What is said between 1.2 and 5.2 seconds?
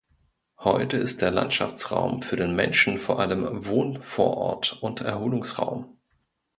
der Landschaftsraum für den Menschen vor allem Wohnvorort und